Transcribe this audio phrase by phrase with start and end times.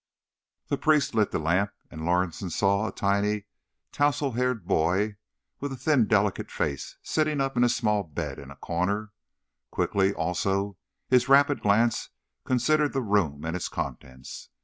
[0.69, 3.45] The priest lit the lamp, and Lorison saw a tiny,
[3.91, 5.17] towsled haired boy,
[5.59, 9.11] with a thin, delicate face, sitting up in a small bed in a corner.
[9.69, 10.75] Quickly, also,
[11.07, 12.09] his rapid glance
[12.45, 14.49] considered the room and its contents.